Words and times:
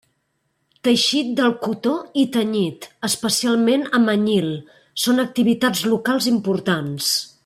Teixit 0.87 1.27
del 1.39 1.51
cotó 1.65 1.91
i 2.21 2.23
tenyit, 2.37 2.87
especialment 3.09 3.85
amb 3.99 4.13
anyil, 4.17 4.49
són 5.05 5.25
activitats 5.29 5.85
locals 5.95 6.31
importants. 6.37 7.13